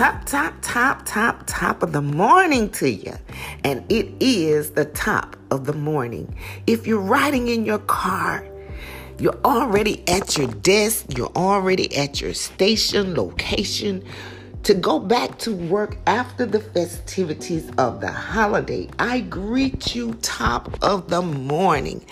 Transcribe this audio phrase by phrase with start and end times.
[0.00, 3.12] Top, top, top, top, top of the morning to you.
[3.64, 6.34] And it is the top of the morning.
[6.66, 8.48] If you're riding in your car,
[9.18, 14.02] you're already at your desk, you're already at your station, location
[14.62, 18.88] to go back to work after the festivities of the holiday.
[18.98, 22.04] I greet you top of the morning.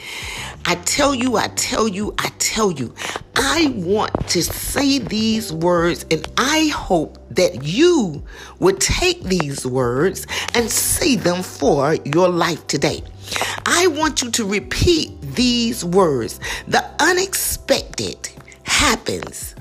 [0.66, 2.28] I tell you, I tell you, I
[2.58, 2.92] tell you,
[3.36, 8.24] I want to say these words and I hope that you
[8.58, 10.26] would take these words
[10.56, 13.04] and say them for your life today.
[13.64, 16.40] I want you to repeat these words.
[16.66, 18.28] The unexpected
[18.64, 19.54] happens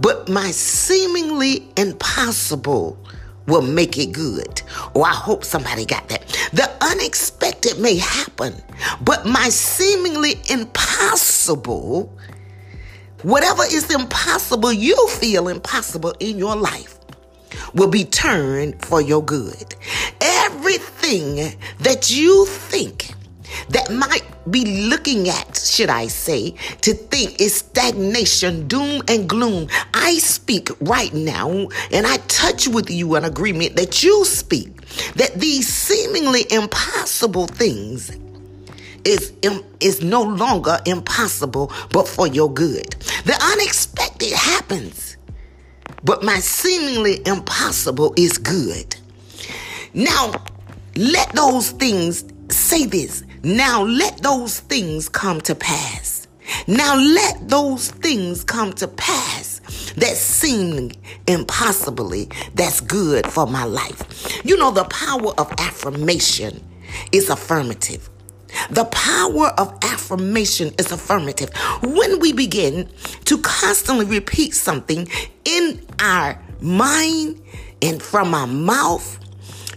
[0.00, 2.98] but my seemingly impossible
[3.46, 4.62] will make it good.
[4.94, 6.26] Or oh, I hope somebody got that.
[6.52, 8.54] The unexpected may happen,
[9.02, 12.16] but my seemingly impossible,
[13.22, 16.98] whatever is impossible, you feel impossible in your life,
[17.74, 19.74] will be turned for your good.
[20.20, 23.14] Everything that you think
[23.70, 29.68] that might be looking at, should I say, to think is stagnation, doom, and gloom.
[29.94, 34.80] I speak right now and I touch with you an agreement that you speak
[35.14, 38.16] that these seemingly impossible things
[39.04, 39.32] is,
[39.80, 42.90] is no longer impossible, but for your good.
[43.24, 45.16] The unexpected happens,
[46.04, 48.96] but my seemingly impossible is good.
[49.94, 50.32] Now,
[50.96, 56.26] let those things say this now let those things come to pass.
[56.66, 59.60] Now let those things come to pass
[59.96, 60.90] that seem
[61.26, 64.44] impossibly that's good for my life.
[64.44, 66.62] You know, the power of affirmation
[67.12, 68.10] is affirmative.
[68.70, 71.50] The power of affirmation is affirmative.
[71.82, 72.88] When we begin
[73.26, 75.08] to constantly repeat something
[75.44, 77.40] in our mind
[77.80, 79.18] and from our mouth,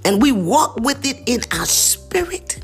[0.05, 2.63] and we walk with it in our spirit,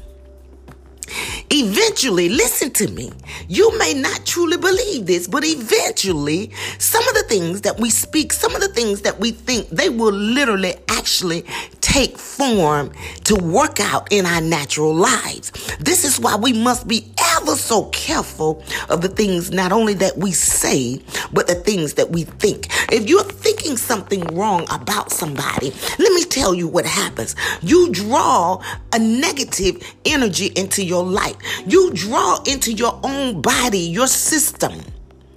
[1.49, 3.11] Eventually, listen to me.
[3.47, 8.33] You may not truly believe this, but eventually, some of the things that we speak,
[8.33, 11.45] some of the things that we think, they will literally actually
[11.81, 12.91] take form
[13.23, 15.51] to work out in our natural lives.
[15.79, 20.17] This is why we must be ever so careful of the things not only that
[20.17, 21.01] we say,
[21.33, 22.67] but the things that we think.
[22.91, 23.23] If you're
[23.59, 27.35] thinking something wrong about somebody, let me tell you what happens.
[27.61, 31.35] You draw a negative energy into your life.
[31.67, 34.73] You draw into your own body, your system.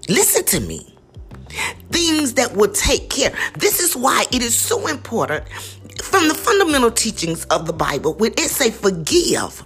[0.09, 0.95] Listen to me.
[1.91, 3.35] Things that will take care.
[3.59, 5.49] This is why it is so important
[6.03, 9.65] from the fundamental teachings of the Bible when it say forgive.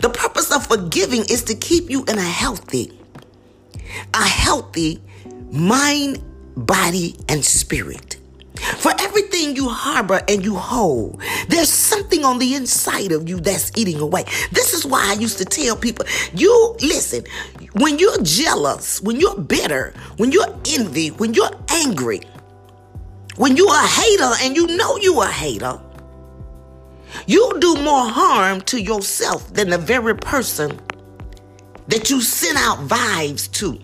[0.00, 2.98] The purpose of forgiving is to keep you in a healthy,
[4.14, 5.02] a healthy
[5.50, 6.22] mind,
[6.56, 8.16] body, and spirit.
[8.78, 13.70] For everything you harbor and you hold, there's something on the inside of you that's
[13.76, 14.24] eating away.
[14.50, 17.24] This is why I used to tell people, you listen,
[17.74, 22.22] when you're jealous, when you're bitter, when you're envy, when you're angry,
[23.36, 25.78] when you're a hater and you know you're a hater,
[27.26, 30.80] you do more harm to yourself than the very person
[31.88, 33.78] that you send out vibes to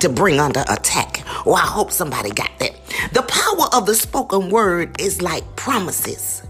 [0.00, 1.24] to bring under attack.
[1.46, 2.74] Or I hope somebody got that.
[3.12, 6.42] The power of the spoken word is like promises.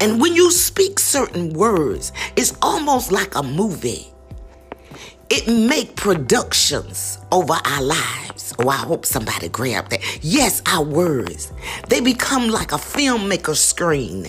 [0.00, 4.08] And when you speak certain words, it's almost like a movie.
[5.30, 8.52] It make productions over our lives.
[8.58, 10.00] Oh, I hope somebody grabbed that.
[10.22, 11.52] Yes, our words.
[11.88, 14.26] They become like a filmmaker screen.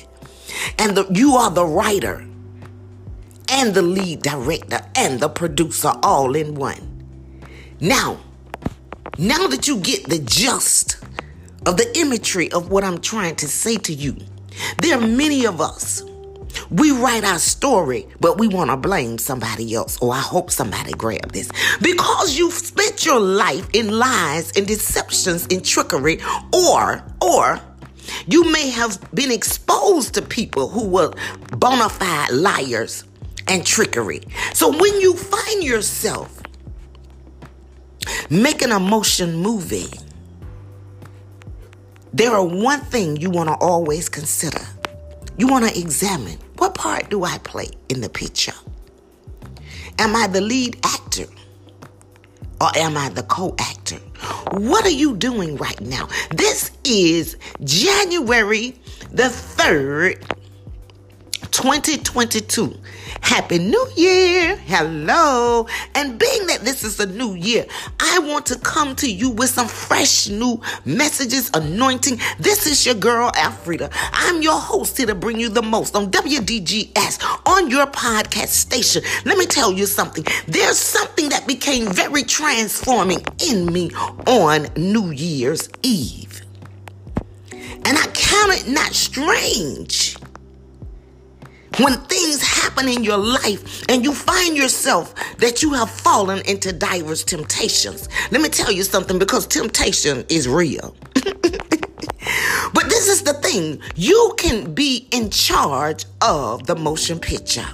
[0.80, 2.26] And the, you are the writer
[3.50, 6.93] and the lead director and the producer all in one.
[7.84, 8.18] Now,
[9.18, 11.04] now that you get the gist
[11.66, 14.16] of the imagery of what I'm trying to say to you,
[14.78, 16.02] there are many of us.
[16.70, 20.00] We write our story, but we want to blame somebody else.
[20.02, 21.50] Oh, I hope somebody grabbed this.
[21.82, 26.22] Because you've spent your life in lies and deceptions and trickery,
[26.54, 27.60] or, or,
[28.28, 31.12] you may have been exposed to people who were
[31.58, 33.04] bona fide liars
[33.50, 34.22] and trickery.
[34.54, 36.40] So when you find yourself
[38.30, 39.92] making a motion movie,
[42.14, 44.62] there are one thing you want to always consider.
[45.38, 48.54] You want to examine what part do I play in the picture?
[50.00, 51.26] Am I the lead actor?
[52.62, 53.98] Or am I the co actor?
[54.52, 56.08] What are you doing right now?
[56.30, 58.76] This is January
[59.12, 60.24] the 3rd,
[61.64, 62.78] 2022.
[63.22, 64.58] Happy New Year.
[64.66, 65.66] Hello.
[65.96, 67.66] And being that this is a new year,
[68.02, 72.20] I want to come to you with some fresh new messages, anointing.
[72.38, 73.90] This is your girl, Alfreda.
[74.12, 79.02] I'm your host here to bring you the most on WDGS on your podcast station.
[79.24, 80.26] Let me tell you something.
[80.50, 83.90] There's something that became very transforming in me
[84.28, 86.42] on New Year's Eve.
[87.54, 90.18] And I count it not strange
[91.80, 96.72] when things happen in your life and you find yourself that you have fallen into
[96.72, 98.10] diverse temptations.
[98.32, 100.96] Let me tell you something because temptation is real.
[101.16, 107.68] but this is the thing you can be in charge of the motion picture.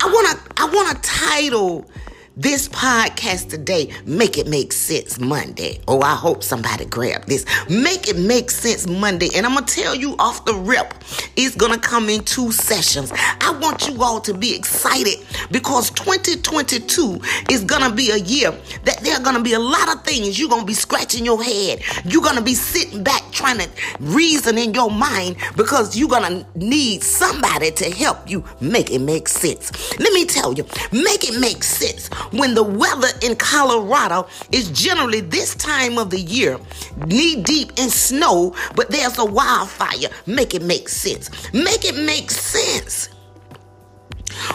[0.00, 1.90] I want to I want to title
[2.36, 5.80] this podcast today, Make It Make Sense Monday.
[5.86, 7.44] Oh, I hope somebody grabbed this.
[7.68, 9.28] Make It Make Sense Monday.
[9.34, 10.94] And I'm going to tell you off the rip,
[11.36, 13.12] it's going to come in two sessions.
[13.14, 15.18] I want you all to be excited
[15.50, 17.20] because 2022
[17.50, 18.50] is going to be a year
[18.84, 21.24] that there are going to be a lot of things you're going to be scratching
[21.24, 21.82] your head.
[22.04, 23.68] You're going to be sitting back trying to
[24.00, 29.00] reason in your mind because you're going to need somebody to help you make it
[29.00, 29.98] make sense.
[29.98, 35.20] Let me tell you, make it make sense when the weather in Colorado is generally
[35.20, 36.58] this time of the year,
[37.06, 40.08] knee deep in snow, but there's a wildfire.
[40.26, 41.30] Make it make sense.
[41.52, 43.08] Make it make sense.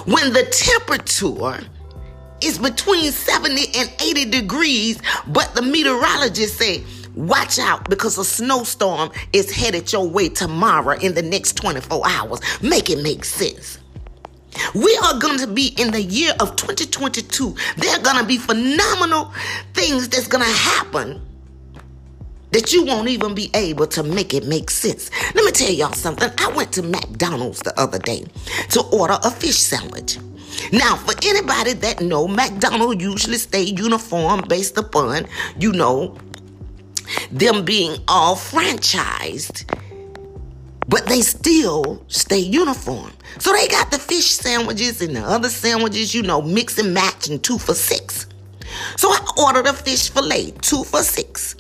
[0.05, 1.67] When the temperature
[2.41, 6.83] is between 70 and 80 degrees, but the meteorologists say,
[7.15, 12.39] Watch out because a snowstorm is headed your way tomorrow in the next 24 hours.
[12.61, 13.79] Make it make sense.
[14.73, 17.55] We are going to be in the year of 2022.
[17.77, 19.33] There are going to be phenomenal
[19.73, 21.21] things that's going to happen
[22.51, 25.11] that you won't even be able to make it make sense.
[25.35, 26.29] Let me tell y'all something.
[26.37, 28.25] I went to McDonald's the other day
[28.69, 30.17] to order a fish sandwich.
[30.71, 35.27] Now, for anybody that know, McDonald's usually stay uniform based upon,
[35.59, 36.17] you know,
[37.31, 39.65] them being all franchised
[40.87, 43.11] but they still stay uniform.
[43.39, 47.27] So they got the fish sandwiches and the other sandwiches, you know, mix and match
[47.27, 48.27] and two for six.
[48.95, 51.55] So I ordered a fish fillet, two for six.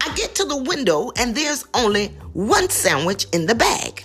[0.00, 4.04] I get to the window and there's only one sandwich in the bag.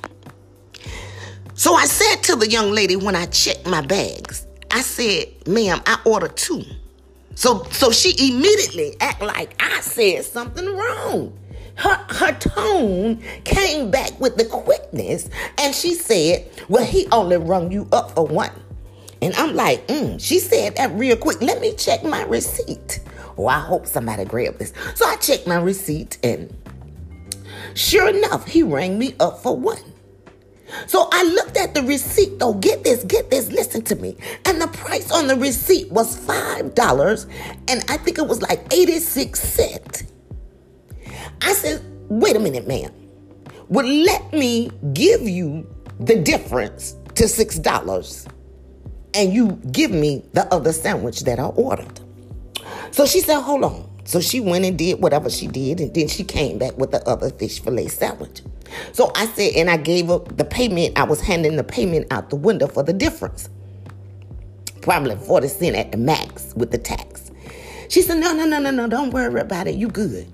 [1.54, 5.82] So I said to the young lady when I checked my bags, I said, ma'am,
[5.86, 6.64] I ordered two.
[7.36, 11.38] So so she immediately act like I said something wrong
[11.78, 17.72] her, her tone came back with the quickness and she said, Well, he only rung
[17.72, 18.52] you up for one.
[19.22, 21.42] And I'm like, mm, she said that real quick.
[21.42, 23.00] Let me check my receipt.
[23.38, 24.74] Oh, I hope somebody grabbed this.
[24.96, 26.56] So I checked my receipt and
[27.76, 29.78] sure enough, he rang me up for one.
[30.88, 32.56] So I looked at the receipt though.
[32.56, 34.18] Get this, get this, listen to me.
[34.46, 37.30] And the price on the receipt was $5
[37.68, 40.04] and I think it was like 86 cents.
[41.42, 42.92] I said, wait a minute, man.
[43.70, 45.68] Well, let me give you
[46.00, 48.28] the difference to $6
[49.14, 52.00] and you give me the other sandwich that I ordered.
[52.92, 53.90] So she said, hold on.
[54.06, 57.06] So she went and did whatever she did, and then she came back with the
[57.06, 58.42] other fish fillet sandwich.
[58.94, 60.98] So I said, and I gave her the payment.
[60.98, 63.50] I was handing the payment out the window for the difference.
[64.82, 67.32] Probably 40 cents at the max with the tax.
[67.90, 69.76] She said, no, no, no, no, no, don't worry about it.
[69.76, 70.28] You good.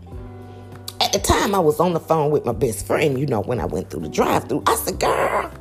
[1.13, 3.65] The time, I was on the phone with my best friend, you know, when I
[3.65, 4.63] went through the drive through.
[4.65, 5.51] I said, Girl,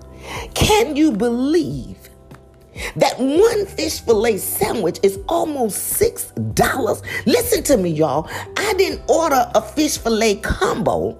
[0.54, 2.01] can you believe
[2.96, 7.02] that one fish fillet sandwich is almost six dollars.
[7.26, 8.28] Listen to me, y'all.
[8.56, 11.18] I didn't order a fish fillet combo.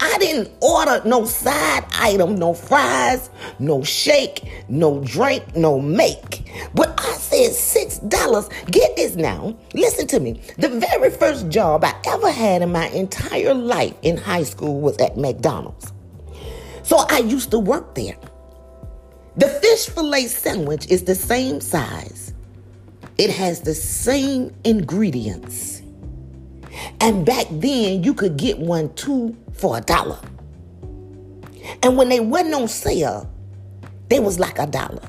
[0.00, 6.50] I didn't order no side item, no fries, no shake, no drink, no make.
[6.74, 8.48] But I said six dollars.
[8.66, 9.56] Get this now.
[9.74, 10.40] Listen to me.
[10.58, 14.96] The very first job I ever had in my entire life in high school was
[14.98, 15.92] at McDonald's.
[16.82, 18.16] So I used to work there.
[19.36, 22.32] The fish fillet sandwich is the same size,
[23.18, 25.82] it has the same ingredients.
[27.00, 30.20] And back then, you could get one two for a dollar.
[31.82, 33.30] And when they wasn't on sale,
[34.08, 35.08] they was like a dollar.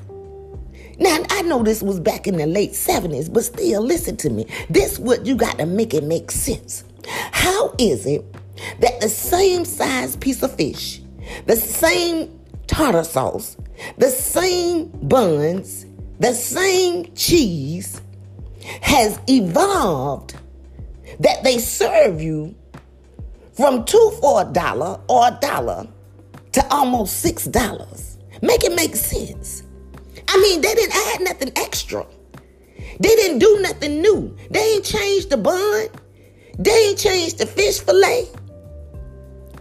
[0.98, 4.48] Now, I know this was back in the late 70s, but still, listen to me.
[4.70, 6.84] This what you got to make it make sense.
[7.32, 8.24] How is it
[8.79, 11.01] that the same size piece of fish,
[11.46, 12.35] the same
[12.67, 13.57] tartar sauce,
[13.98, 15.86] the same buns,
[16.19, 18.01] the same cheese
[18.81, 20.36] has evolved
[21.19, 22.55] that they serve you
[23.53, 25.88] from two for a dollar or a dollar
[26.51, 28.17] to almost six dollars.
[28.41, 29.63] Make it make sense.
[30.27, 32.05] I mean, they didn't add nothing extra.
[33.00, 34.36] They didn't do nothing new.
[34.50, 35.88] They ain't changed the bun.
[36.57, 38.27] They ain't changed the fish fillet.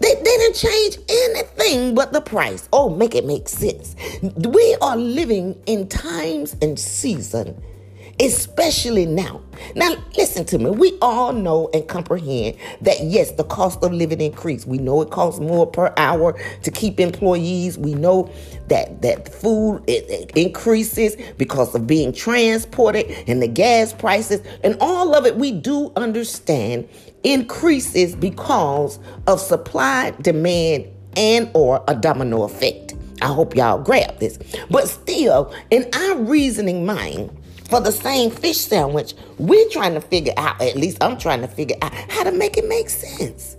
[0.01, 2.69] They, didn't change anything but the price.
[2.73, 3.95] Oh, make it make sense.
[4.23, 7.63] We are living in times and season
[8.21, 9.41] especially now.
[9.75, 10.71] Now, listen to me.
[10.71, 14.67] We all know and comprehend that yes, the cost of living increased.
[14.67, 17.79] We know it costs more per hour to keep employees.
[17.79, 18.31] We know
[18.69, 24.77] that that food it, it increases because of being transported and the gas prices and
[24.81, 25.37] all of it.
[25.37, 26.89] We do understand
[27.25, 32.95] increases because of supply, demand, and or a domino effect.
[33.23, 34.39] I hope y'all grab this.
[34.71, 37.37] But still, in our reasoning mind,
[37.71, 41.49] for the same fish sandwich, we're trying to figure out, at least I'm trying to
[41.49, 43.57] figure out how to make it make sense.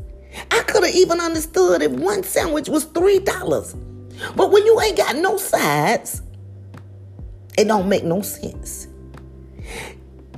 [0.51, 4.35] I could have even understood if one sandwich was $3.
[4.35, 6.21] But when you ain't got no sides,
[7.57, 8.87] it don't make no sense.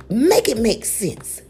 [0.08, 1.42] Make it make sense.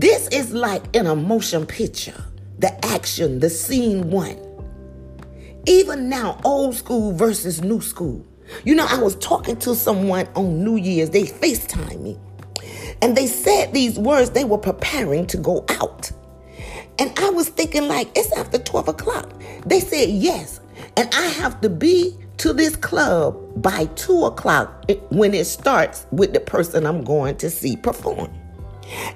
[0.00, 2.24] This is like an emotion picture,
[2.58, 4.38] the action, the scene one.
[5.66, 8.26] Even now, old school versus new school.
[8.64, 12.18] You know, I was talking to someone on New Year's, they FaceTime me,
[13.02, 16.10] and they said these words, they were preparing to go out.
[16.98, 19.30] And I was thinking, like, it's after 12 o'clock.
[19.66, 20.60] They said, yes.
[20.96, 26.32] And I have to be to this club by 2 o'clock when it starts with
[26.32, 28.39] the person I'm going to see perform.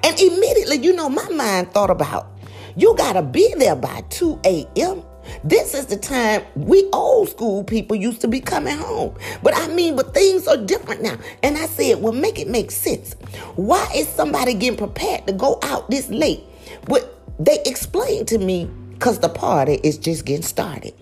[0.02, 2.28] And immediately, you know, my mind thought about,
[2.76, 5.02] you got to be there by 2 a.m.
[5.42, 9.16] This is the time we old school people used to be coming home.
[9.42, 11.16] But I mean, but things are different now.
[11.42, 13.14] And I said, well, make it make sense.
[13.56, 16.42] Why is somebody getting prepared to go out this late?
[16.86, 20.94] But they explained to me because the party is just getting started.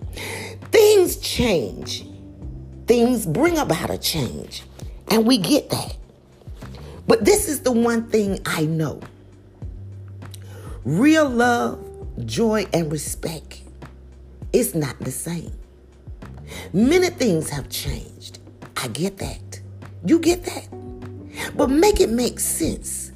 [0.71, 2.05] Things change,
[2.87, 4.63] things bring about a change.
[5.09, 5.95] And we get that.
[7.07, 8.99] But this is the one thing I know
[10.85, 11.79] real love,
[12.25, 13.63] joy, and respect
[14.53, 15.51] it's not the same.
[16.73, 18.37] Many things have changed.
[18.77, 19.59] I get that.
[20.05, 20.67] You get that.
[21.57, 23.11] But make it make sense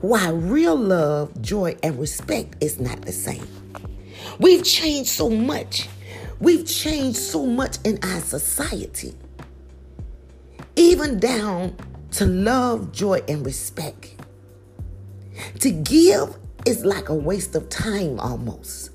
[0.00, 3.46] why real love, joy, and respect is not the same.
[4.40, 5.88] We've changed so much.
[6.40, 9.14] We've changed so much in our society.
[10.74, 11.76] Even down
[12.12, 14.16] to love, joy, and respect.
[15.60, 16.36] To give
[16.66, 18.90] is like a waste of time almost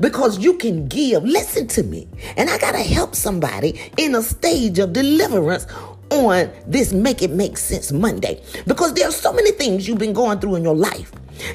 [0.00, 1.24] because you can give.
[1.24, 2.08] Listen to me.
[2.36, 5.66] And I got to help somebody in a stage of deliverance
[6.10, 10.12] on this Make It Make Sense Monday because there are so many things you've been
[10.12, 11.12] going through in your life.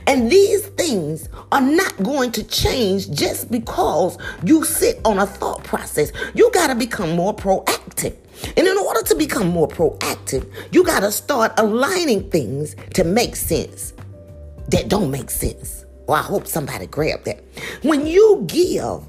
[0.07, 5.63] And these things are not going to change just because you sit on a thought
[5.63, 6.11] process.
[6.33, 8.15] You got to become more proactive.
[8.55, 13.35] And in order to become more proactive, you got to start aligning things to make
[13.35, 13.93] sense
[14.69, 15.85] that don't make sense.
[16.07, 17.43] Well, I hope somebody grabbed that.
[17.83, 19.03] When you give,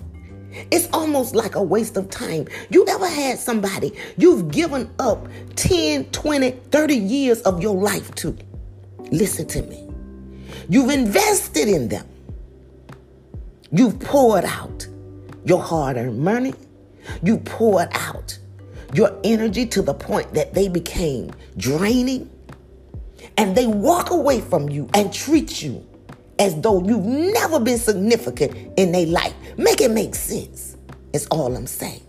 [0.70, 2.46] it's almost like a waste of time.
[2.70, 8.36] You ever had somebody you've given up 10, 20, 30 years of your life to?
[9.10, 9.88] Listen to me.
[10.68, 12.06] You've invested in them.
[13.72, 14.86] You've poured out
[15.44, 16.54] your hard earned money.
[17.22, 18.38] You poured out
[18.92, 22.30] your energy to the point that they became draining.
[23.36, 25.86] And they walk away from you and treat you
[26.38, 29.34] as though you've never been significant in their life.
[29.56, 30.76] Make it make sense.
[31.12, 32.02] Is all I'm saying.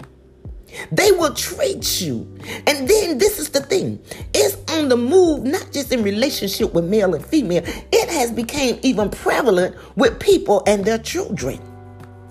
[0.92, 2.20] They will treat you.
[2.68, 4.00] And then this is the thing.
[4.34, 7.64] It's on the move, not just in relationship with male and female.
[7.66, 11.60] It has become even prevalent with people and their children.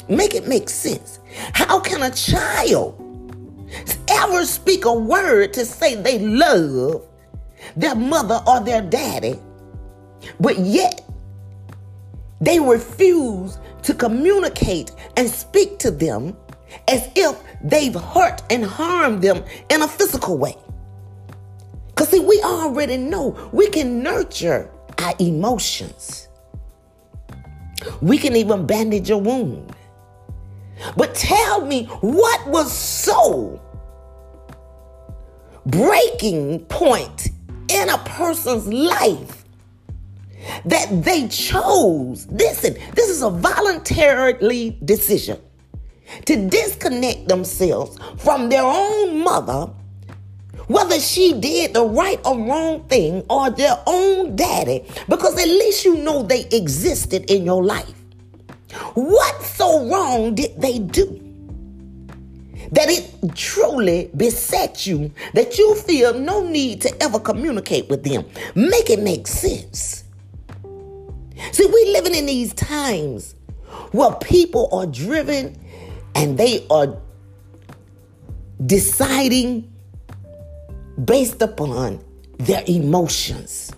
[0.08, 1.20] Make it make sense.
[1.52, 2.99] How can a child
[4.08, 7.06] ever speak a word to say they love
[7.76, 9.38] their mother or their daddy,
[10.40, 11.06] but yet
[12.40, 16.36] they refuse to communicate and speak to them
[16.88, 20.56] as if they've hurt and harmed them in a physical way.
[21.88, 26.28] Because, see, we already know we can nurture our emotions,
[28.00, 29.74] we can even bandage a wound.
[30.96, 33.60] But tell me what was so
[35.66, 37.28] breaking point
[37.68, 39.44] in a person's life
[40.64, 42.26] that they chose.
[42.28, 45.38] Listen, this is a voluntarily decision
[46.24, 49.70] to disconnect themselves from their own mother,
[50.66, 55.84] whether she did the right or wrong thing, or their own daddy, because at least
[55.84, 57.99] you know they existed in your life.
[58.94, 61.30] What so wrong did they do?
[62.72, 68.24] that it truly besets you that you feel no need to ever communicate with them.
[68.54, 70.04] Make it make sense.
[71.52, 73.34] See, we living in these times
[73.92, 75.58] where people are driven
[76.14, 76.96] and they are
[78.64, 79.72] deciding
[81.04, 82.04] based upon
[82.38, 83.72] their emotions.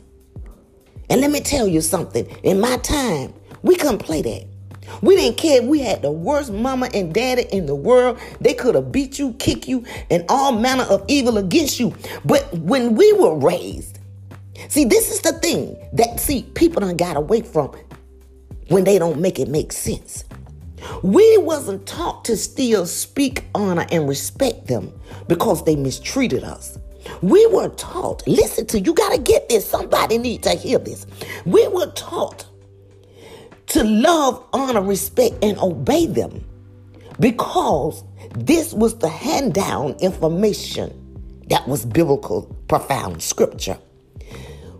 [1.08, 2.26] And let me tell you something.
[2.42, 3.32] In my time,
[3.62, 4.51] we couldn't play that.
[5.00, 8.18] We didn't care we had the worst mama and daddy in the world.
[8.40, 11.94] They could have beat you, kick you, and all manner of evil against you.
[12.24, 13.98] But when we were raised,
[14.68, 17.72] see, this is the thing that, see, people done got away from
[18.68, 20.24] when they don't make it make sense.
[21.02, 24.92] We wasn't taught to still speak, honor, and respect them
[25.28, 26.78] because they mistreated us.
[27.20, 29.68] We were taught, listen to, you got to get this.
[29.68, 31.06] Somebody need to hear this.
[31.44, 32.46] We were taught
[33.68, 36.44] to love, honor, respect, and obey them
[37.20, 38.04] because
[38.34, 40.98] this was the hand down information
[41.48, 43.78] that was biblical, profound scripture.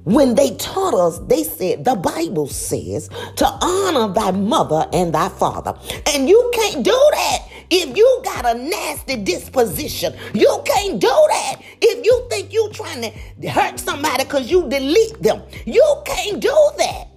[0.04, 5.28] When they taught us, they said, the Bible says to honor thy mother and thy
[5.28, 5.78] father.
[6.12, 7.38] And you can't do that
[7.70, 10.12] if you got a nasty disposition.
[10.34, 15.22] You can't do that if you think you're trying to hurt somebody because you delete
[15.22, 15.42] them.
[15.66, 17.11] You can't do that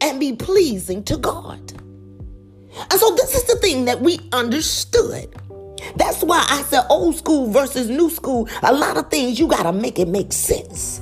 [0.00, 1.72] and be pleasing to God.
[2.90, 5.34] And so this is the thing that we understood.
[5.96, 8.48] That's why I said old school versus new school.
[8.62, 11.00] A lot of things you got to make it make sense.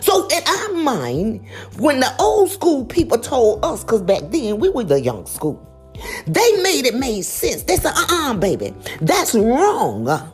[0.00, 1.46] So in our mind,
[1.78, 5.62] when the old school people told us, because back then we were the young school,
[6.26, 7.62] they made it made sense.
[7.62, 10.32] They said, uh-uh, baby, that's wrong.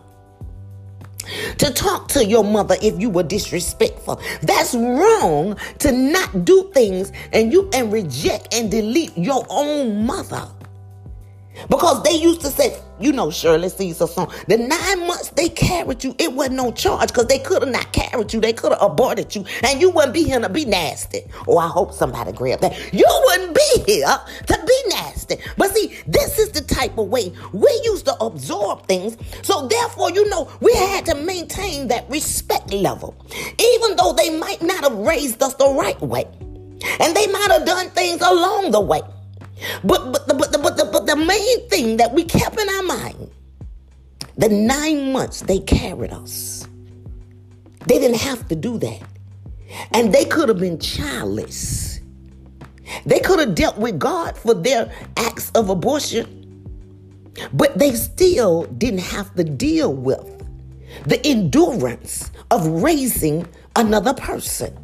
[1.59, 4.21] To talk to your mother if you were disrespectful.
[4.43, 10.49] That's wrong to not do things and you and reject and delete your own mother.
[11.69, 16.03] Because they used to say, you know, Shirley Caesar song, the nine months they carried
[16.03, 18.41] you, it wasn't no charge because they could have not carried you.
[18.41, 21.23] They could have aborted you and you wouldn't be here to be nasty.
[21.47, 22.93] Oh, I hope somebody grabbed that.
[22.93, 25.37] You wouldn't be here to be nasty.
[25.57, 29.17] But see, this is the type of way we used to absorb things.
[29.43, 33.15] So therefore, you know, we had to maintain that respect level.
[33.59, 36.25] Even though they might not have raised us the right way.
[37.01, 39.01] And they might have done things along the way.
[39.85, 42.69] But but the, but the, but the, but the main thing that we kept in
[42.69, 43.31] our mind,
[44.37, 46.67] the nine months they carried us,
[47.87, 49.03] they didn't have to do that,
[49.93, 52.01] and they could have been childless.
[53.07, 56.67] They could have dealt with God for their acts of abortion,
[57.53, 60.29] but they still didn't have to deal with
[61.07, 63.47] the endurance of raising
[63.77, 64.77] another person.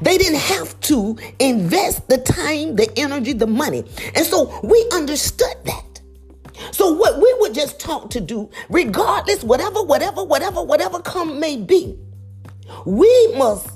[0.00, 3.84] They didn't have to invest the time, the energy, the money.
[4.14, 6.00] And so we understood that.
[6.72, 11.56] So what we were just taught to do, regardless, whatever, whatever, whatever, whatever come may
[11.56, 11.98] be,
[12.84, 13.68] we must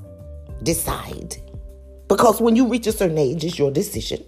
[0.62, 1.36] decide.
[2.08, 4.24] Because when you reach a certain age, it's your decision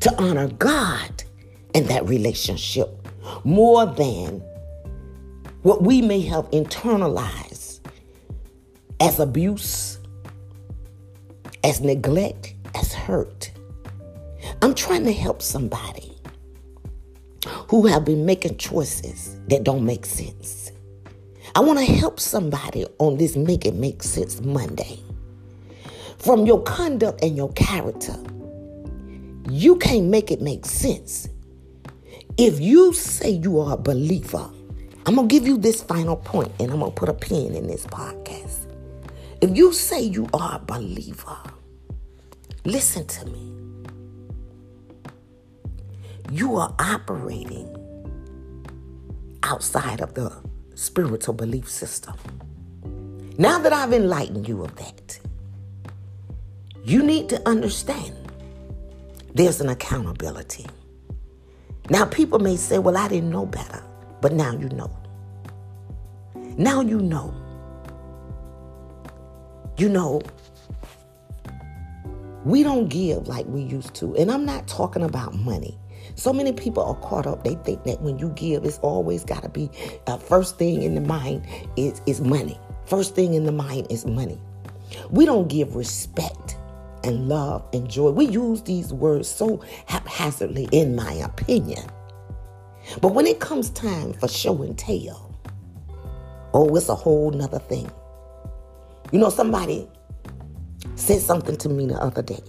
[0.00, 1.24] to honor God
[1.74, 3.08] in that relationship
[3.44, 4.42] more than
[5.62, 7.80] what we may have internalized
[9.00, 9.95] as abuse,
[11.66, 13.50] as neglect, as hurt.
[14.62, 16.16] I'm trying to help somebody
[17.68, 20.70] who have been making choices that don't make sense.
[21.56, 25.00] I want to help somebody on this Make It Make Sense Monday.
[26.18, 28.16] From your conduct and your character,
[29.50, 31.28] you can't make it make sense.
[32.38, 34.48] If you say you are a believer,
[35.04, 37.56] I'm going to give you this final point and I'm going to put a pin
[37.56, 38.72] in this podcast.
[39.40, 41.36] If you say you are a believer,
[42.66, 43.52] Listen to me.
[46.32, 47.72] You are operating
[49.44, 50.32] outside of the
[50.74, 52.16] spiritual belief system.
[53.38, 55.20] Now that I've enlightened you of that,
[56.82, 58.16] you need to understand
[59.32, 60.66] there's an accountability.
[61.88, 63.84] Now, people may say, Well, I didn't know better,
[64.20, 64.90] but now you know.
[66.34, 67.32] Now you know.
[69.76, 70.20] You know,
[72.46, 74.14] we don't give like we used to.
[74.14, 75.76] And I'm not talking about money.
[76.14, 77.42] So many people are caught up.
[77.42, 79.68] They think that when you give, it's always got to be
[80.06, 81.44] uh, first thing in the mind
[81.76, 82.56] is, is money.
[82.84, 84.40] First thing in the mind is money.
[85.10, 86.56] We don't give respect
[87.02, 88.10] and love and joy.
[88.10, 91.84] We use these words so haphazardly, in my opinion.
[93.00, 95.36] But when it comes time for show and tell,
[96.54, 97.90] oh, it's a whole nother thing.
[99.10, 99.88] You know, somebody
[100.96, 102.42] said something to me the other day.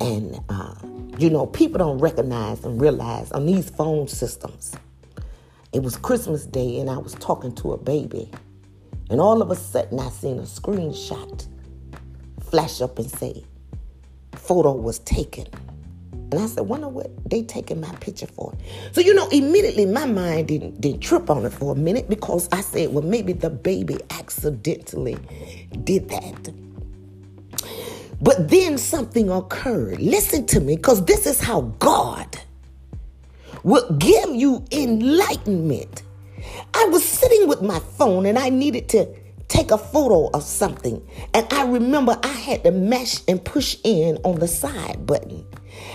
[0.00, 0.74] And, uh,
[1.18, 4.74] you know, people don't recognize and realize on these phone systems,
[5.72, 8.30] It was Christmas Day, and I was talking to a baby.
[9.10, 11.46] And all of a sudden, I seen a screenshot
[12.40, 13.44] flash up and say,
[14.34, 15.46] photo was taken.
[16.12, 18.54] And I said, wonder what they taking my picture for.
[18.92, 22.48] So, you know, immediately my mind didn't, didn't trip on it for a minute because
[22.52, 25.16] I said, well, maybe the baby accidentally
[25.84, 26.54] did that.
[28.20, 30.00] But then something occurred.
[30.00, 32.38] Listen to me, because this is how God
[33.62, 36.02] will give you enlightenment.
[36.74, 39.08] I was sitting with my phone and I needed to
[39.48, 41.06] take a photo of something.
[41.32, 45.46] And I remember I had to mash and push in on the side button.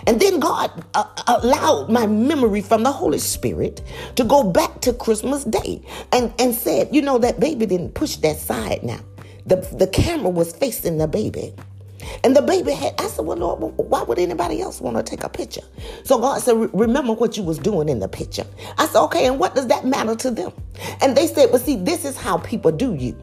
[0.08, 3.82] And then God uh, allowed my memory from the Holy Spirit
[4.15, 8.15] to go back to Christmas Day and, and said, you know, that baby didn't push
[8.17, 8.99] that side now.
[9.45, 11.53] The, the camera was facing the baby.
[12.24, 15.24] And the baby had, I said, well, Lord, why would anybody else want to take
[15.24, 15.62] a picture?
[16.04, 18.45] So God said, remember what you was doing in the picture.
[18.78, 20.52] I said, okay, and what does that matter to them?
[21.02, 23.17] And they said, well, see, this is how people do you.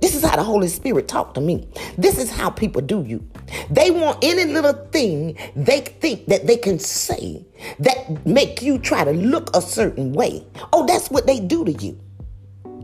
[0.00, 1.66] This is how the Holy Spirit talked to me.
[1.96, 3.26] This is how people do you.
[3.70, 7.46] They want any little thing they think that they can say
[7.78, 10.46] that make you try to look a certain way.
[10.72, 11.98] Oh, that's what they do to you.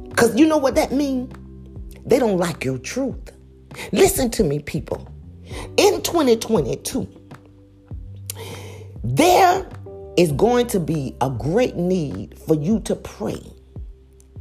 [0.08, 1.34] Because you know what that means?
[2.06, 3.32] They don't like your truth.
[3.92, 5.06] Listen to me, people.
[5.76, 7.08] In 2022,
[9.04, 9.68] there
[10.16, 13.40] is going to be a great need for you to pray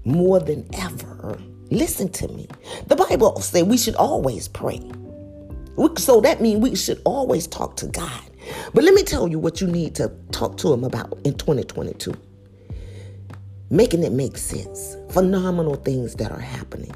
[0.03, 1.39] more than ever
[1.71, 2.47] Listen to me.
[2.87, 4.81] The Bible says we should always pray.
[5.97, 8.21] So that means we should always talk to God.
[8.73, 12.13] But let me tell you what you need to talk to Him about in 2022.
[13.69, 14.97] Making it make sense.
[15.11, 16.93] Phenomenal things that are happening.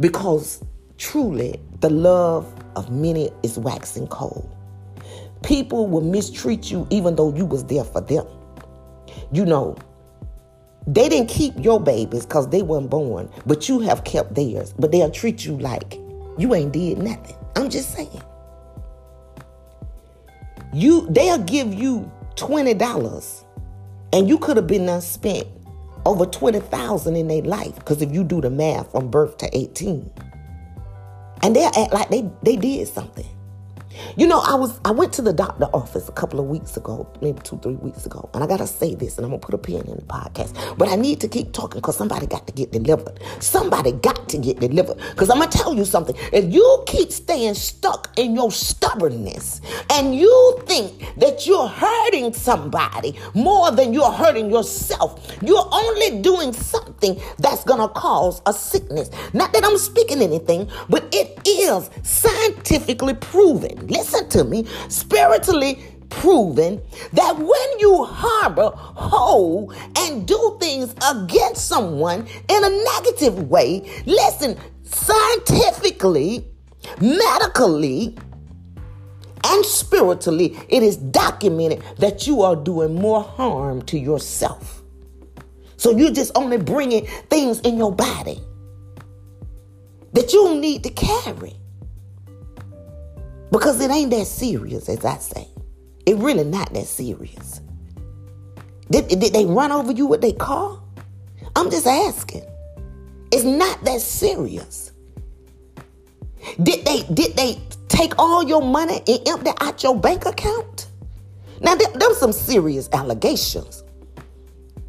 [0.00, 0.62] Because
[0.98, 4.54] truly, the love of many is waxing cold.
[5.42, 8.26] People will mistreat you even though you was there for them.
[9.32, 9.76] You know,
[10.86, 14.74] they didn't keep your babies because they weren't born, but you have kept theirs.
[14.78, 15.98] But they'll treat you like
[16.38, 17.36] you ain't did nothing.
[17.56, 18.22] I'm just saying.
[20.72, 23.44] You they'll give you twenty dollars,
[24.12, 25.46] and you could have been done spent
[26.06, 27.74] over twenty thousand in their life.
[27.74, 30.10] Because if you do the math from birth to eighteen,
[31.42, 33.26] and they'll act like they they did something.
[34.16, 37.10] You know, I was I went to the doctor office a couple of weeks ago,
[37.20, 39.58] maybe two, three weeks ago, and I gotta say this, and I'm gonna put a
[39.58, 40.76] pin in the podcast.
[40.78, 43.18] But I need to keep talking because somebody got to get delivered.
[43.40, 44.98] Somebody got to get delivered.
[45.10, 46.14] Because I'm gonna tell you something.
[46.32, 53.18] If you keep staying stuck in your stubbornness and you think that you're hurting somebody
[53.34, 59.10] more than you're hurting yourself, you're only doing something that's gonna cause a sickness.
[59.32, 66.82] Not that I'm speaking anything, but it is scientifically proven listen to me, spiritually proven
[67.12, 74.58] that when you harbor, hold, and do things against someone in a negative way, listen,
[74.84, 76.46] scientifically,
[77.00, 78.16] medically,
[79.44, 84.82] and spiritually, it is documented that you are doing more harm to yourself.
[85.76, 88.40] So you're just only bringing things in your body
[90.12, 91.57] that you need to carry.
[93.58, 95.48] Because it ain't that serious, as I say.
[96.06, 97.60] It really not that serious.
[98.88, 100.80] Did, did they run over you with their car?
[101.56, 102.44] I'm just asking.
[103.32, 104.92] It's not that serious.
[106.62, 110.86] Did they did they take all your money and empty out your bank account?
[111.60, 113.82] Now there, there some serious allegations.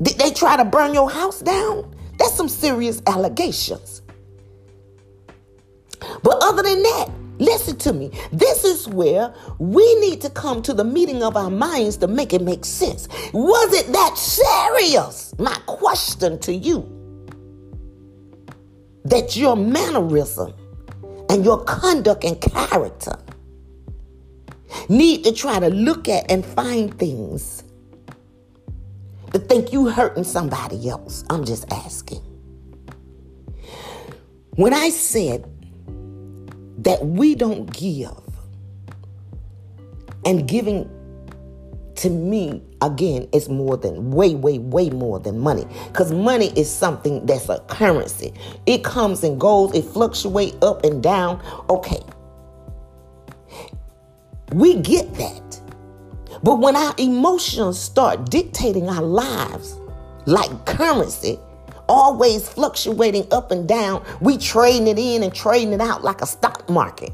[0.01, 1.93] Did they try to burn your house down?
[2.19, 4.03] That's some serious allegations.
[6.21, 8.11] But other than that, Listen to me.
[8.33, 12.33] This is where we need to come to the meeting of our minds to make
[12.33, 13.07] it make sense.
[13.33, 15.33] Was it that serious?
[15.39, 16.95] My question to you
[19.05, 20.53] that your mannerism
[21.29, 23.13] and your conduct and character
[24.89, 27.63] need to try to look at and find things
[29.31, 31.23] to think you hurting somebody else.
[31.29, 32.21] I'm just asking.
[34.55, 35.48] When I said
[36.83, 38.11] that we don't give.
[40.25, 40.89] And giving
[41.95, 45.65] to me, again, is more than way, way, way more than money.
[45.87, 48.33] Because money is something that's a currency.
[48.65, 51.43] It comes and goes, it fluctuates up and down.
[51.69, 52.01] Okay.
[54.53, 55.61] We get that.
[56.41, 59.77] But when our emotions start dictating our lives
[60.25, 61.37] like currency,
[61.89, 64.05] always fluctuating up and down.
[64.21, 67.11] We trading it in and trading it out like a stock market.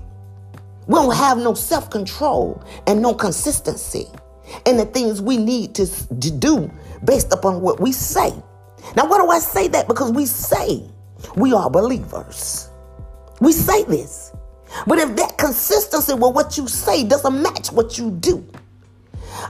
[0.88, 4.08] We don't have no self control and no consistency
[4.68, 6.72] in the things we need to, to do
[7.06, 8.34] based upon what we say
[8.96, 9.88] Now, why do I say that?
[9.88, 10.84] Because we say
[11.36, 12.70] we are believers.
[13.42, 14.34] We say this.
[14.88, 18.46] But if that consistency with what you say doesn't match what you do,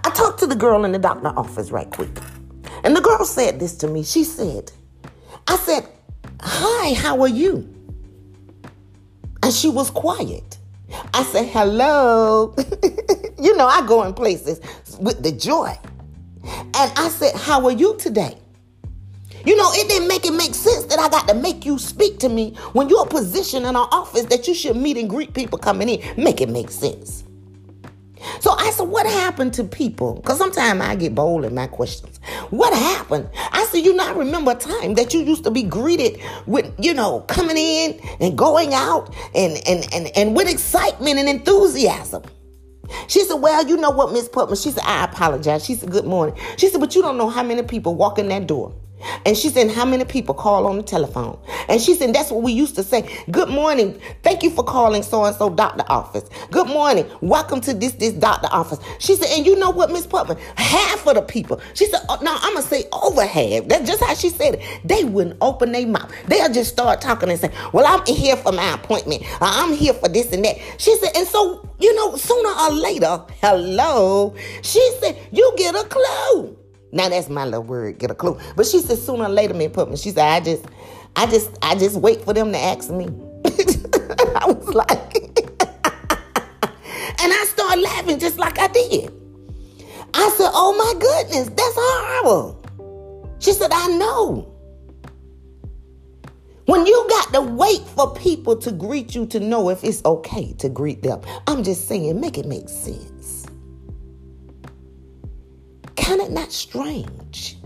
[0.04, 2.12] I talked to the girl in the doctor office right quick.
[2.84, 4.04] And the girl said this to me.
[4.04, 4.72] She said,
[5.48, 5.88] I said,
[6.42, 7.72] Hi, how are you?
[9.44, 10.58] And she was quiet.
[11.14, 12.56] I said, Hello.
[13.40, 14.60] you know, I go in places
[15.00, 15.78] with the joy.
[16.44, 18.38] And I said, How are you today?
[19.46, 22.18] You know, it didn't make it make sense that I got to make you speak
[22.20, 25.60] to me when you're positioned in our office that you should meet and greet people
[25.60, 26.02] coming in.
[26.18, 27.25] Make it make sense.
[28.40, 30.16] So I said, what happened to people?
[30.16, 32.20] Because sometimes I get bold in my questions.
[32.50, 33.30] What happened?
[33.52, 36.94] I said, you not remember a time that you used to be greeted with, you
[36.94, 42.24] know, coming in and going out and and and, and with excitement and enthusiasm.
[43.08, 44.62] She said, Well, you know what, Miss Putman?
[44.62, 45.66] She said, I apologize.
[45.66, 46.36] She said, Good morning.
[46.58, 48.74] She said, But you don't know how many people walk in that door.
[49.26, 51.40] And she said, How many people call on the telephone?
[51.70, 53.10] And she said, That's what we used to say.
[53.32, 54.00] Good morning.
[54.24, 56.30] Thank you for calling so and so doctor office.
[56.52, 57.10] Good morning.
[57.22, 58.80] Welcome to this this doctor office.
[59.00, 60.40] She said, And you know what, Miss Putman?
[60.58, 63.68] Half of the people, she said, oh, No, I'm going to say over half.
[63.68, 64.82] That's just how she said it.
[64.84, 66.12] They wouldn't open their mouth.
[66.28, 69.24] They'll just start talking and say, Well, I'm here for my appointment.
[69.42, 70.58] Uh, I'm here for this and that.
[70.78, 75.84] She said, And so, you know, sooner or later, hello, she said, You get a
[75.88, 76.58] clue.
[76.92, 78.40] Now that's my little word, get a clue.
[78.56, 79.98] But she said sooner or later, me put me.
[79.98, 80.66] She said, I just,
[81.16, 83.06] I just, I just wait for them to ask me.
[84.36, 84.90] I was like,
[87.22, 89.12] and I started laughing just like I did.
[90.14, 92.62] I said, Oh my goodness, that's horrible.
[93.40, 94.52] She said, I know.
[96.66, 100.54] When you got to wait for people to greet you to know if it's okay
[100.54, 103.15] to greet them, I'm just saying, make it make sense
[106.06, 107.58] kind of not strange?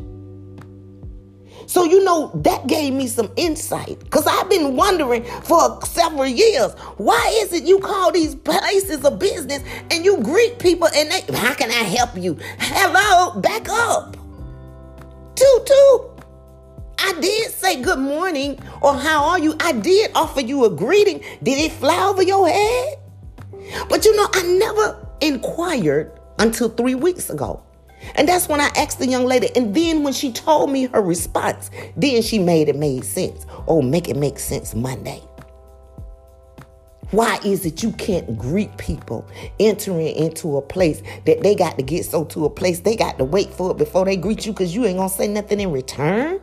[1.66, 6.74] So, you know, that gave me some insight because I've been wondering for several years
[6.98, 11.22] why is it you call these places a business and you greet people and they,
[11.36, 12.38] how can I help you?
[12.60, 14.16] Hello, back up.
[15.36, 16.02] Toot toot.
[16.98, 19.54] I did say good morning or how are you?
[19.60, 21.22] I did offer you a greeting.
[21.44, 22.98] Did it fly over your head?
[23.90, 27.64] But you know, I never inquired until three weeks ago.
[28.16, 29.50] And that's when I asked the young lady.
[29.56, 33.46] And then when she told me her response, then she made it made sense.
[33.68, 35.22] Oh, make it make sense Monday.
[37.12, 39.28] Why is it you can't greet people
[39.60, 43.18] entering into a place that they got to get so to a place they got
[43.18, 45.72] to wait for it before they greet you because you ain't gonna say nothing in
[45.72, 46.40] return?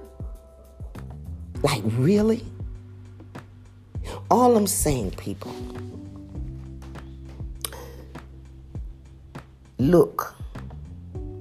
[1.62, 2.44] Like, really?
[4.28, 5.54] All I'm saying, people,
[9.78, 10.35] look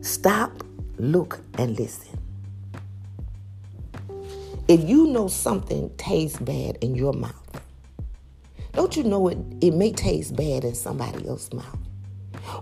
[0.06, 0.64] Stop,
[1.00, 2.20] look, and listen.
[4.68, 7.62] If you know something tastes bad in your mouth,
[8.74, 11.80] don't you know it, it may taste bad in somebody else's mouth?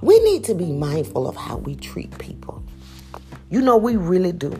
[0.01, 2.63] We need to be mindful of how we treat people.
[3.49, 4.57] You know, we really do.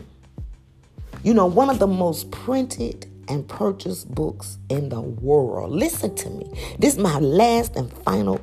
[1.22, 5.72] You know, one of the most printed and purchased books in the world.
[5.72, 6.52] Listen to me.
[6.78, 8.42] This is my last and final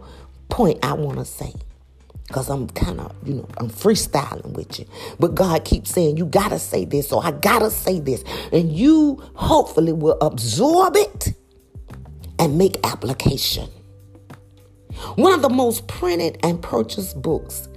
[0.50, 1.54] point I want to say
[2.32, 4.86] because I'm kind of, you know, I'm freestyling with you.
[5.20, 8.24] But God keeps saying, you got to say this, so I got to say this.
[8.54, 11.34] And you hopefully will absorb it
[12.40, 13.68] and make application.
[15.16, 17.68] One of the most printed and purchased books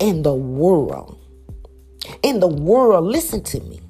[0.00, 1.16] in the world,
[2.24, 3.80] in the world, listen to me,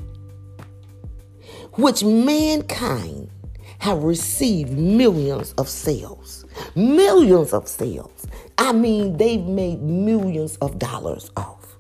[1.79, 3.31] which mankind
[3.79, 8.20] have received millions of sales, millions of sales.
[8.61, 11.79] I mean, they've made millions of dollars off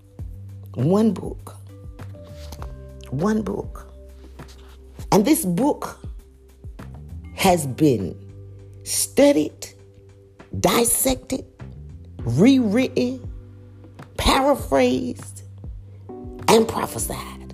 [0.74, 1.54] one book.
[3.10, 3.92] One book.
[5.12, 6.00] And this book
[7.34, 8.16] has been
[8.84, 9.68] studied,
[10.58, 11.44] dissected,
[12.20, 13.30] rewritten,
[14.16, 15.42] paraphrased,
[16.48, 17.52] and prophesied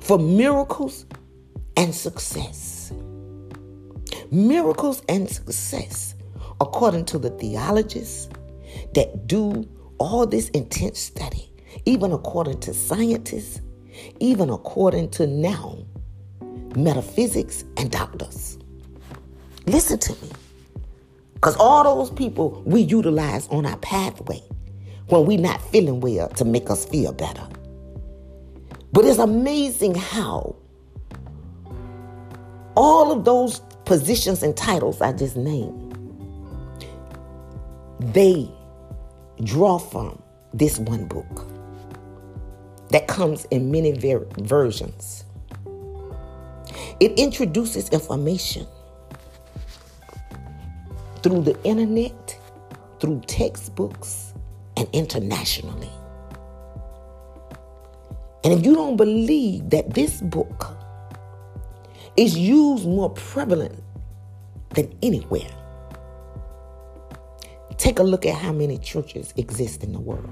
[0.00, 1.04] for miracles
[1.76, 2.90] and success.
[4.30, 6.14] Miracles and success
[6.62, 8.28] according to the theologists
[8.94, 11.52] that do all this intense study,
[11.86, 13.60] even according to scientists,
[14.20, 15.76] even according to now
[16.76, 18.58] metaphysics and doctors.
[19.66, 20.30] Listen to me.
[21.34, 24.40] Because all those people we utilize on our pathway
[25.08, 27.46] when we're not feeling well to make us feel better.
[28.92, 30.54] But it's amazing how
[32.76, 35.81] all of those positions and titles I just named
[38.02, 38.50] they
[39.44, 40.20] draw from
[40.52, 41.46] this one book
[42.90, 45.24] that comes in many ver- versions.
[47.00, 48.66] It introduces information
[51.22, 52.38] through the internet,
[53.00, 54.34] through textbooks,
[54.76, 55.90] and internationally.
[58.44, 60.76] And if you don't believe that this book
[62.16, 63.82] is used more prevalent
[64.70, 65.50] than anywhere,
[67.82, 70.30] take a look at how many churches exist in the world.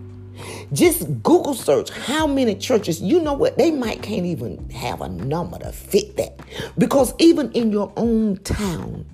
[0.72, 3.58] Just Google search how many churches, you know what?
[3.58, 6.38] They might can't even have a number to fit that.
[6.78, 9.04] Because even in your own town,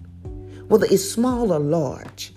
[0.68, 2.34] whether it's small or large,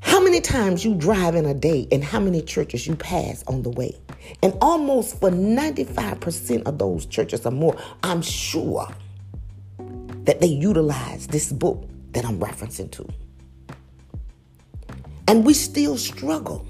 [0.00, 3.62] how many times you drive in a day and how many churches you pass on
[3.62, 3.94] the way?
[4.42, 8.88] And almost for 95% of those churches or more, I'm sure
[10.24, 13.06] that they utilize this book that I'm referencing to.
[15.30, 16.66] And we still struggle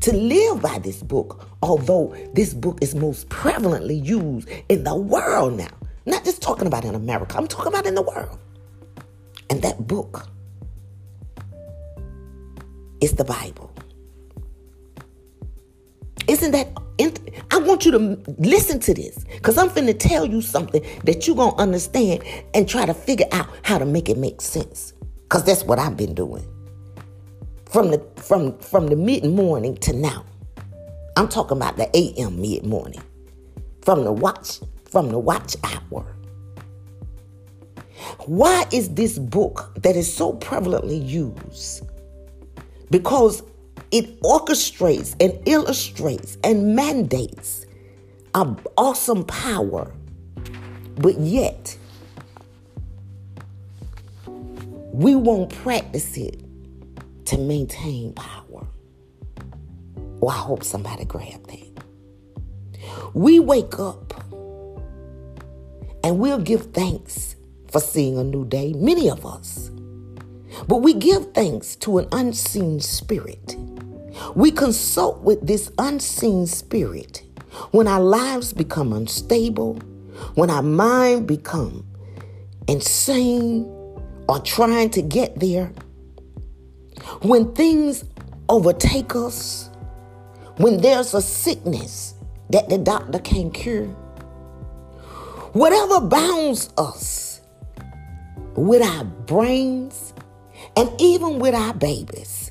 [0.00, 5.56] to live by this book, although this book is most prevalently used in the world
[5.56, 5.70] now.
[6.04, 8.40] Not just talking about in America, I'm talking about in the world.
[9.50, 10.26] And that book
[13.00, 13.72] is the Bible.
[16.26, 16.76] Isn't that?
[17.52, 17.98] I want you to
[18.38, 22.84] listen to this because I'm finna tell you something that you're gonna understand and try
[22.84, 24.92] to figure out how to make it make sense.
[25.22, 26.44] Because that's what I've been doing
[27.68, 30.24] from the from from the mid morning to now.
[31.16, 33.02] I'm talking about the AM mid morning,
[33.82, 36.16] from the watch from the watch hour.
[38.26, 41.86] Why is this book that is so prevalently used?
[42.90, 43.42] Because
[43.90, 47.66] it orchestrates and illustrates and mandates
[48.34, 49.92] an awesome power,
[50.96, 51.76] but yet
[54.92, 56.47] we won't practice it
[57.28, 58.66] to maintain power.
[60.20, 61.84] Well, I hope somebody grabbed that.
[63.14, 64.14] We wake up
[66.04, 67.36] and we'll give thanks
[67.70, 69.70] for seeing a new day, many of us.
[70.66, 73.56] But we give thanks to an unseen spirit
[74.34, 77.22] we consult with this unseen spirit
[77.70, 79.74] when our lives become unstable,
[80.34, 81.86] when our mind become
[82.66, 83.64] insane
[84.28, 85.72] or trying to get there,
[87.22, 88.04] when things
[88.48, 89.70] overtake us,
[90.56, 92.14] when there's a sickness
[92.50, 93.86] that the doctor can't cure,
[95.52, 97.40] whatever bounds us
[98.54, 100.12] with our brains
[100.76, 102.48] and even with our babies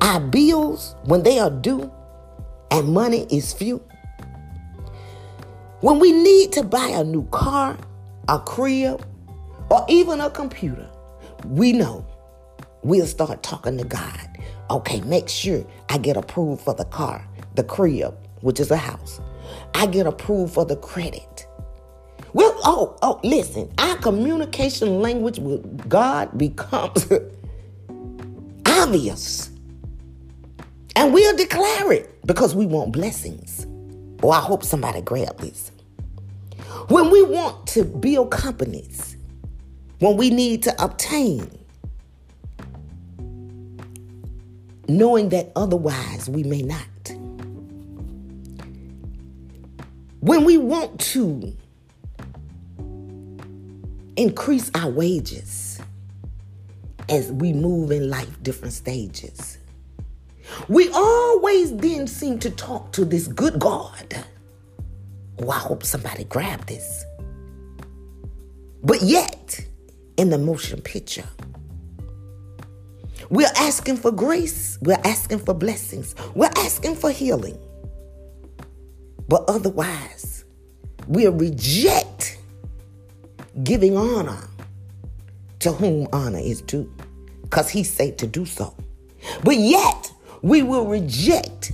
[0.00, 1.90] our bills, when they are due
[2.70, 3.82] and money is few,
[5.80, 7.76] when we need to buy a new car,
[8.28, 9.04] a crib,
[9.70, 10.88] or even a computer,
[11.44, 12.04] we know
[12.82, 14.38] we'll start talking to God.
[14.70, 19.20] Okay, make sure I get approved for the car, the crib, which is a house.
[19.74, 21.46] I get approved for the credit.
[22.32, 27.10] Well, oh, oh, listen, our communication language with God becomes
[28.66, 29.50] obvious.
[30.94, 33.66] And we'll declare it because we want blessings.
[34.22, 35.72] Oh, I hope somebody grab this.
[36.88, 39.16] When we want to build companies,
[39.98, 41.50] when we need to obtain,
[44.98, 46.86] knowing that otherwise we may not.
[50.20, 51.56] When we want to
[54.16, 55.80] increase our wages
[57.08, 59.58] as we move in life different stages.
[60.68, 64.24] We always then seem to talk to this good God.
[65.40, 67.04] Oh, I hope somebody grabbed this.
[68.82, 69.64] But yet,
[70.16, 71.28] in the motion picture,
[73.30, 77.58] we're asking for grace, we're asking for blessings, we're asking for healing.
[79.28, 80.44] But otherwise,
[81.06, 82.38] we'll reject
[83.62, 84.48] giving honor
[85.60, 86.92] to whom honor is due,
[87.42, 88.74] because he said to do so.
[89.44, 90.12] But yet,
[90.42, 91.72] we will reject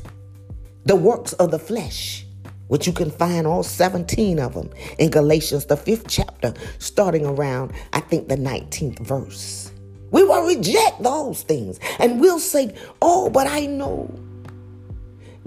[0.85, 2.27] the works of the flesh,
[2.69, 7.73] which you can find all 17 of them in Galatians, the fifth chapter, starting around,
[7.93, 9.66] I think, the 19th verse.
[10.11, 14.13] We will reject those things and we'll say, Oh, but I know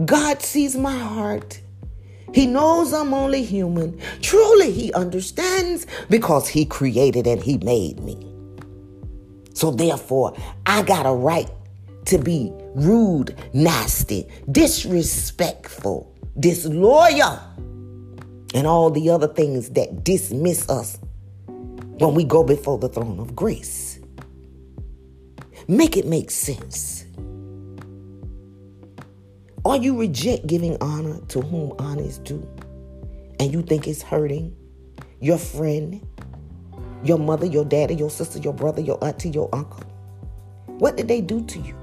[0.06, 1.62] God sees my heart.
[2.34, 4.00] He knows I'm only human.
[4.22, 8.18] Truly, He understands because He created and He made me.
[9.54, 11.50] So, therefore, I got a right
[12.06, 17.40] to be rude, nasty, disrespectful, disloyal,
[18.54, 20.98] and all the other things that dismiss us
[21.48, 23.89] when we go before the throne of grace.
[25.70, 27.06] Make it make sense.
[29.64, 32.44] Or you reject giving honor to whom honor is due,
[33.40, 34.56] and you think it's hurting,
[35.20, 36.04] your friend,
[37.04, 39.84] your mother, your daddy, your sister, your brother, your auntie, your uncle?
[40.66, 41.76] What did they do to you?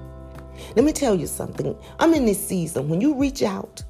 [0.74, 1.78] Let me tell you something.
[2.00, 2.88] I'm in this season.
[2.88, 3.84] When you reach out,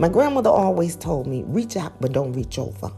[0.00, 2.90] my grandmother always told me, reach out, but don't reach over.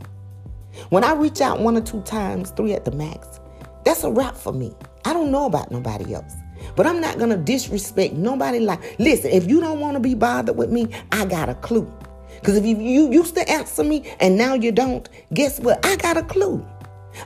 [0.89, 3.39] When I reach out one or two times, three at the max,
[3.85, 4.73] that's a wrap for me.
[5.05, 6.35] I don't know about nobody else.
[6.77, 10.57] But I'm not gonna disrespect nobody like listen, if you don't want to be bothered
[10.57, 11.93] with me, I got a clue.
[12.41, 15.85] Because if you, you used to answer me and now you don't, guess what?
[15.85, 16.67] I got a clue.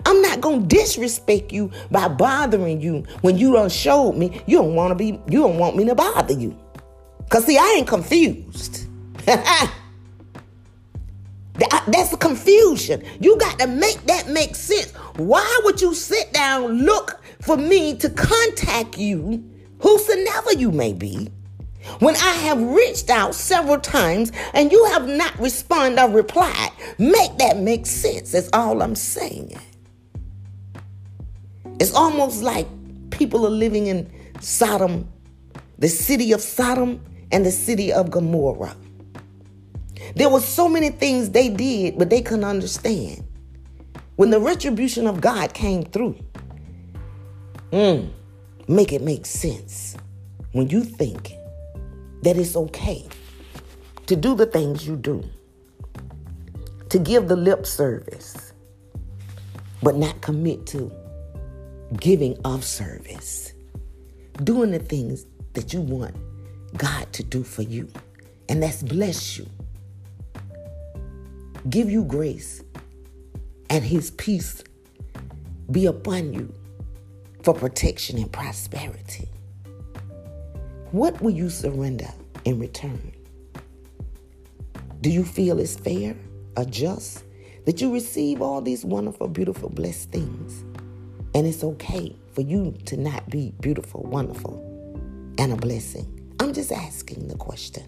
[0.04, 4.74] I'm not gonna disrespect you by bothering you when you don't show me you don't
[4.74, 6.56] want to be you don't want me to bother you.
[7.28, 8.86] Cause see, I ain't confused.
[11.86, 13.02] That's a confusion.
[13.20, 14.92] You got to make that make sense.
[15.16, 19.42] Why would you sit down, look for me to contact you,
[19.78, 21.30] whosoever you may be,
[22.00, 26.70] when I have reached out several times and you have not responded or replied?
[26.98, 28.32] Make that make sense.
[28.32, 29.56] That's all I'm saying.
[31.78, 32.66] It's almost like
[33.10, 35.08] people are living in Sodom,
[35.78, 38.76] the city of Sodom and the city of Gomorrah.
[40.16, 43.24] There were so many things they did, but they couldn't understand.
[44.16, 46.16] When the retribution of God came through,
[47.70, 48.08] mm,
[48.68, 49.96] make it make sense.
[50.52, 51.34] When you think
[52.22, 53.06] that it's okay
[54.06, 55.22] to do the things you do,
[56.88, 58.52] to give the lip service,
[59.82, 60.92] but not commit to
[62.00, 63.52] giving of service,
[64.44, 66.14] doing the things that you want
[66.76, 67.88] God to do for you,
[68.48, 69.46] and that's bless you
[71.68, 72.62] give you grace,
[73.70, 74.62] and his peace
[75.70, 76.52] be upon you
[77.46, 79.28] for protection and prosperity.
[80.90, 82.08] What will you surrender
[82.44, 83.12] in return?
[85.00, 86.16] Do you feel it's fair
[86.56, 87.22] or just
[87.64, 90.64] that you receive all these wonderful, beautiful, blessed things?
[91.36, 94.60] And it's okay for you to not be beautiful, wonderful,
[95.38, 96.34] and a blessing.
[96.40, 97.84] I'm just asking the question.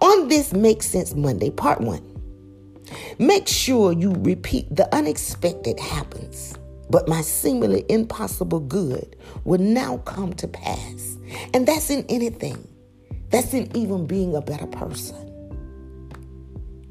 [0.00, 2.12] On this Make Sense Monday, part one,
[3.18, 6.54] Make sure you repeat the unexpected happens,
[6.92, 11.16] but my seemingly impossible good will now come to pass.
[11.54, 12.68] And that's in anything.
[13.30, 15.16] That's in even being a better person.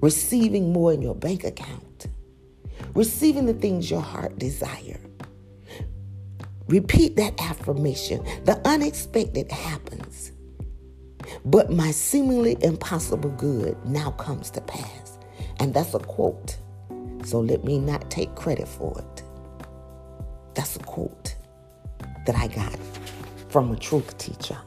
[0.02, 2.08] Receiving more in your bank account.
[2.96, 5.00] Receiving the things your heart desire.
[6.68, 8.26] Repeat that affirmation.
[8.46, 10.32] The unexpected happens,
[11.46, 15.20] but my seemingly impossible good now comes to pass.
[15.60, 16.58] And that's a quote.
[17.24, 19.11] So let me not take credit for it.
[20.54, 21.36] That's a quote
[22.26, 22.78] that I got
[23.50, 24.58] from a truth teacher.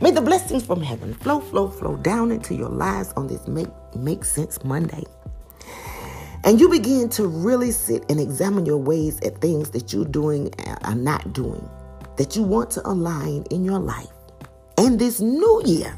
[0.00, 3.68] May the blessings from heaven flow, flow, flow down into your lives on this Make,
[3.96, 5.04] make Sense Monday.
[6.44, 10.52] And you begin to really sit and examine your ways at things that you're doing
[10.66, 11.68] uh, or not doing,
[12.16, 14.08] that you want to align in your life.
[14.76, 15.96] And this new year,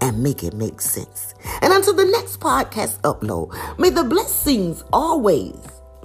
[0.00, 1.34] and make it make sense.
[1.62, 5.56] And until the next podcast upload, may the blessings always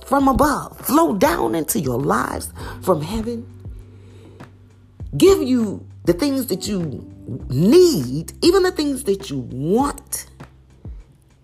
[0.05, 3.47] from above flow down into your lives from heaven.
[5.17, 7.07] Give you the things that you
[7.49, 10.25] need, even the things that you want,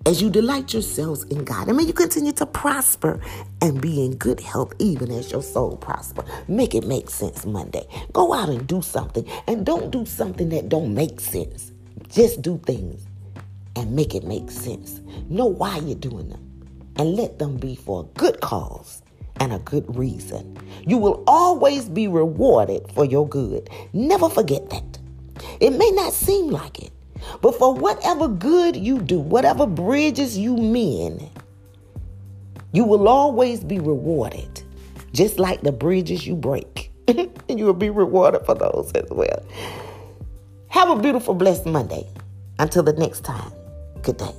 [0.05, 1.68] as you delight yourselves in God.
[1.68, 3.20] And may you continue to prosper
[3.62, 6.24] and be in good health, even as your soul prosper.
[6.47, 7.86] Make it make sense Monday.
[8.14, 11.72] Go out and do something, and don't do something that don't make sense.
[12.10, 13.05] Just do things
[13.76, 15.01] and make it make sense.
[15.30, 16.46] Know why you're doing them
[16.97, 19.01] and let them be for a good cause
[19.39, 20.57] and a good reason.
[20.85, 23.69] You will always be rewarded for your good.
[23.93, 24.97] Never forget that.
[25.59, 26.91] It may not seem like it,
[27.41, 31.29] but for whatever good you do, whatever bridges you mend,
[32.73, 34.63] you will always be rewarded,
[35.13, 36.91] just like the bridges you break.
[37.07, 39.45] you will be rewarded for those as well.
[40.69, 42.05] Have a beautiful, blessed Monday.
[42.59, 43.51] Until the next time,
[44.01, 44.33] good day.